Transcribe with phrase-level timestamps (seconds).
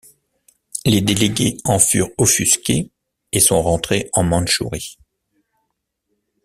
[0.83, 2.89] Les délégués en furent offusqués
[3.33, 4.97] et sont rentrés en Mandchourie.